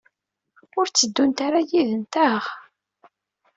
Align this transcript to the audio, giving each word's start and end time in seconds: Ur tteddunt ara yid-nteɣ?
Ur 0.77 0.85
tteddunt 0.87 1.39
ara 1.45 1.59
yid-nteɣ? 1.69 2.43